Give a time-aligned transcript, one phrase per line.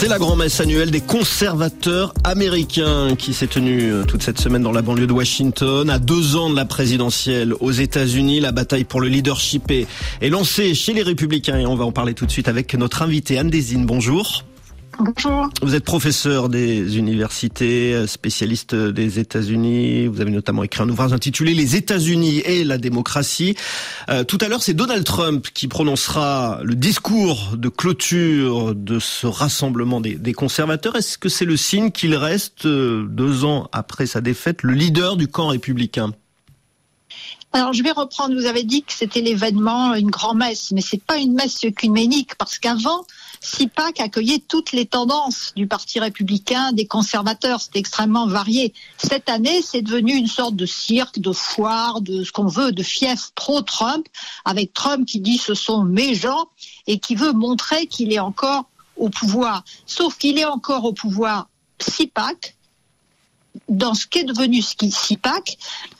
[0.00, 4.70] C'est la grand-messe annuelle des conservateurs américains qui s'est tenue euh, toute cette semaine dans
[4.70, 5.90] la banlieue de Washington.
[5.90, 9.88] À deux ans de la présidentielle aux États-Unis, la bataille pour le leadership est,
[10.28, 13.38] lancée chez les républicains et on va en parler tout de suite avec notre invité
[13.40, 13.86] Anne Desine.
[13.86, 14.44] Bonjour.
[15.00, 15.48] Bonjour.
[15.62, 20.08] Vous êtes professeur des universités, spécialiste des États-Unis.
[20.08, 23.54] Vous avez notamment écrit un ouvrage intitulé Les États-Unis et la démocratie.
[24.08, 29.28] Euh, tout à l'heure, c'est Donald Trump qui prononcera le discours de clôture de ce
[29.28, 30.96] rassemblement des, des conservateurs.
[30.96, 35.16] Est-ce que c'est le signe qu'il reste, euh, deux ans après sa défaite, le leader
[35.16, 36.12] du camp républicain?
[37.52, 41.16] Alors je vais reprendre, vous avez dit que c'était l'événement, une grand-messe, mais c'est pas
[41.16, 43.04] une messe œcuménique, parce qu'avant,
[43.40, 48.74] CIPAC accueillait toutes les tendances du Parti républicain, des conservateurs, c'était extrêmement varié.
[48.98, 52.82] Cette année, c'est devenu une sorte de cirque, de foire, de ce qu'on veut, de
[52.82, 54.06] fief pro-Trump,
[54.44, 56.48] avec Trump qui dit ce sont mes gens,
[56.86, 59.64] et qui veut montrer qu'il est encore au pouvoir.
[59.86, 61.48] Sauf qu'il est encore au pouvoir
[61.80, 62.56] CIPAC,
[63.68, 65.58] dans ce qu'est devenu SIPAC,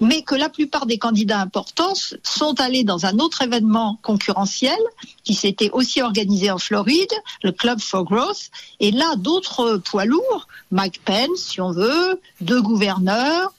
[0.00, 4.78] mais que la plupart des candidats importants sont allés dans un autre événement concurrentiel
[5.24, 10.46] qui s'était aussi organisé en Floride, le Club for Growth, et là d'autres poids lourds,
[10.70, 13.52] Mike Pence si on veut, deux gouverneurs,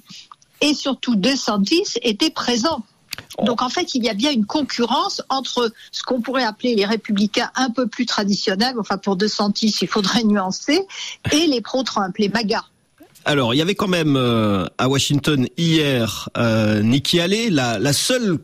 [0.61, 2.83] et surtout DeSantis étaient présents.
[3.43, 6.85] Donc en fait, il y a bien une concurrence entre ce qu'on pourrait appeler les
[6.85, 10.87] républicains un peu plus traditionnels, enfin pour DeSantis, il faudrait nuancer,
[11.31, 12.63] et les pro-Trump, les MAGA.
[13.25, 17.93] Alors, il y avait quand même euh, à Washington hier euh, Nikki Haley, la, la
[17.93, 18.37] seule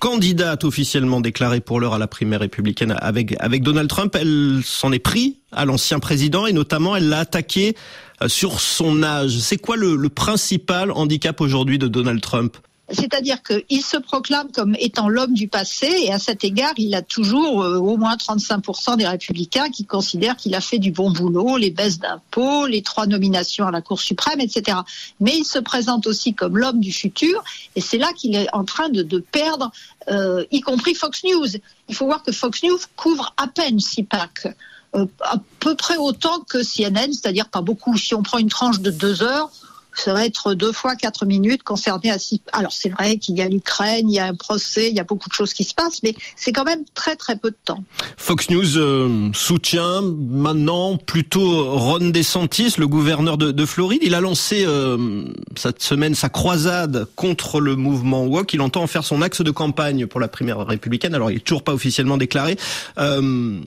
[0.00, 4.16] candidate officiellement déclarée pour l'heure à la primaire républicaine avec avec Donald Trump.
[4.18, 7.76] Elle s'en est pris à l'ancien président et notamment elle l'a attaqué
[8.22, 9.38] euh, sur son âge.
[9.38, 12.56] C'est quoi le, le principal handicap aujourd'hui de Donald Trump?
[12.90, 17.02] C'est-à-dire qu'il se proclame comme étant l'homme du passé et à cet égard, il a
[17.02, 21.56] toujours euh, au moins 35% des républicains qui considèrent qu'il a fait du bon boulot,
[21.56, 24.78] les baisses d'impôts, les trois nominations à la Cour suprême, etc.
[25.20, 27.42] Mais il se présente aussi comme l'homme du futur
[27.76, 29.70] et c'est là qu'il est en train de, perdre,
[30.10, 31.46] euh, y compris Fox News.
[31.88, 34.48] Il faut voir que Fox News couvre à peine CIPAC.
[34.94, 37.96] Euh, à peu près autant que CNN, c'est-à-dire pas beaucoup.
[37.96, 39.50] Si on prend une tranche de deux heures,
[39.94, 42.40] ça va être deux fois quatre minutes concernées à six.
[42.52, 45.04] Alors c'est vrai qu'il y a l'Ukraine, il y a un procès, il y a
[45.04, 47.82] beaucoup de choses qui se passent, mais c'est quand même très très peu de temps.
[48.16, 54.00] Fox News euh, soutient maintenant plutôt Ron DeSantis, le gouverneur de, de Floride.
[54.02, 55.24] Il a lancé euh,
[55.56, 58.54] cette semaine sa croisade contre le mouvement woke.
[58.54, 61.14] Il entend en faire son axe de campagne pour la primaire républicaine.
[61.14, 62.56] Alors il est toujours pas officiellement déclaré.
[62.98, 63.60] Euh,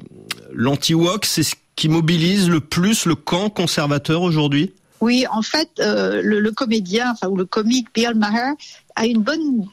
[0.53, 4.71] L'anti-woke, c'est ce qui mobilise le plus le camp conservateur aujourd'hui?
[5.01, 8.53] Oui, en fait, euh, le, comédien, enfin, ou le comique Bill Maher
[8.95, 9.67] a une bonne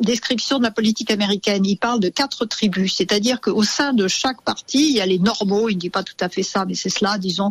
[0.00, 1.64] description de la politique américaine.
[1.66, 5.18] Il parle de quatre tribus, c'est-à-dire qu'au sein de chaque parti, il y a les
[5.18, 7.50] normaux, il ne dit pas tout à fait ça, mais c'est cela, disons,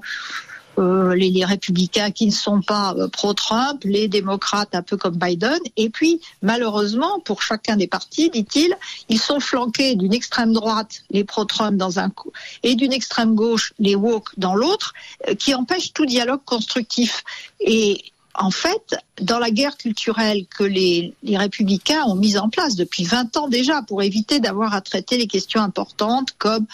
[0.77, 5.59] euh, les, républicains qui ne sont pas euh, pro-Trump, les démocrates un peu comme Biden,
[5.75, 8.75] et puis malheureusement pour chacun des partis, dit-il,
[9.09, 12.31] ils sont flanqués d'une extrême droite, les pro-Trump dans un coup,
[12.63, 14.93] et d'une extrême gauche, les woke dans l'autre,
[15.27, 17.23] euh, qui empêchent tout dialogue constructif.
[17.59, 18.03] Et
[18.37, 23.35] en fait, dans la guerre culturelle que les, républicains ont mise en place depuis 20
[23.37, 26.65] ans déjà pour éviter d'avoir à traiter les questions importantes comme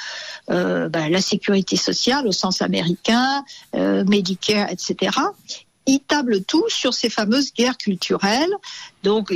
[0.49, 3.43] euh, ben, la sécurité sociale au sens américain,
[3.75, 5.17] euh, Medicare, etc.,
[5.85, 8.53] ils tablent tout sur ces fameuses guerres culturelles.
[9.03, 9.33] Donc,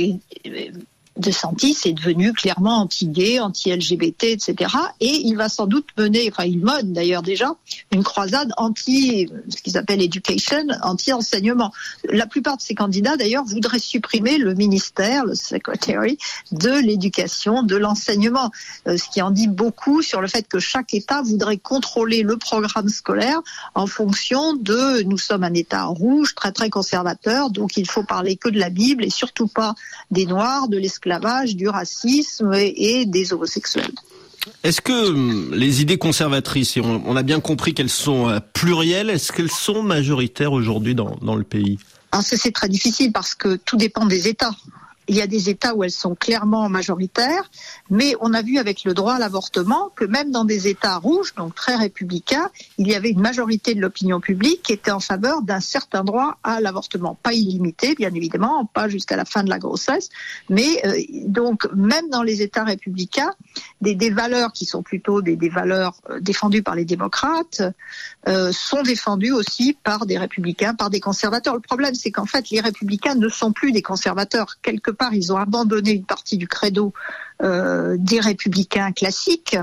[1.18, 4.54] de Santis est devenu clairement anti-gay, anti-LGBT, etc.
[5.00, 7.54] Et il va sans doute mener, enfin il mène d'ailleurs déjà,
[7.92, 11.72] une croisade anti, ce qu'ils appellent education, anti-enseignement.
[12.08, 16.18] La plupart de ces candidats d'ailleurs voudraient supprimer le ministère, le secretary,
[16.52, 18.50] de l'éducation, de l'enseignement,
[18.86, 22.36] euh, ce qui en dit beaucoup sur le fait que chaque État voudrait contrôler le
[22.36, 23.40] programme scolaire
[23.74, 28.36] en fonction de, nous sommes un État rouge, très très conservateur, donc il faut parler
[28.36, 29.74] que de la Bible et surtout pas
[30.10, 31.07] des Noirs, de l'esclavage
[31.54, 33.92] du racisme et des homosexuels.
[34.62, 39.32] Est-ce que hum, les idées conservatrices, on, a bien compris qu'elles sont euh, plurielles, est-ce
[39.32, 41.78] qu'elles sont majoritaires aujourd'hui dans, dans le pays?
[42.22, 44.52] C'est très difficile parce que tout dépend des États.
[45.08, 47.50] Il y a des États où elles sont clairement majoritaires,
[47.90, 51.34] mais on a vu avec le droit à l'avortement que même dans des États rouges,
[51.34, 55.42] donc très républicains, il y avait une majorité de l'opinion publique qui était en faveur
[55.42, 57.16] d'un certain droit à l'avortement.
[57.22, 60.10] Pas illimité, bien évidemment, pas jusqu'à la fin de la grossesse,
[60.48, 63.32] mais euh, donc même dans les États républicains,
[63.80, 67.62] des, valeurs qui sont plutôt des, des valeurs euh, défendues par les démocrates
[68.26, 71.54] euh, sont défendues aussi par des républicains, par des conservateurs.
[71.54, 74.56] Le problème, c'est qu'en fait, les républicains ne sont plus des conservateurs.
[74.62, 76.92] Quelque part, ils ont abandonné une partie du credo
[77.42, 79.56] euh, des républicains classiques.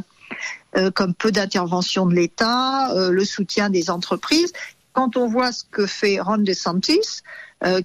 [0.94, 4.52] comme peu d'intervention de l'État, le soutien des entreprises.
[4.92, 7.22] Quand on voit ce que fait Ron DeSantis,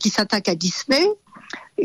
[0.01, 1.07] qui s'attaque à Disney,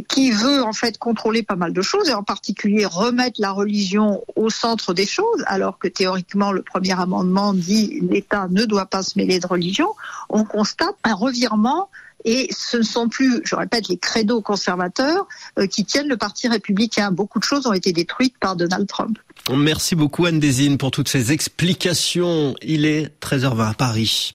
[0.03, 4.24] qui veut en fait contrôler pas mal de choses et en particulier remettre la religion
[4.36, 9.03] au centre des choses, alors que théoriquement le premier amendement dit l'État ne doit pas
[9.03, 9.89] se mêler de religion,
[10.30, 11.89] on constate un revirement
[12.25, 15.27] et ce ne sont plus, je répète, les credos conservateurs
[15.59, 17.12] euh, qui tiennent le Parti républicain.
[17.12, 19.19] Beaucoup de choses ont été détruites par Donald Trump.
[19.56, 22.56] Merci beaucoup Anne Desine pour toutes ces explications.
[22.63, 24.33] Il est 13h20 à Paris.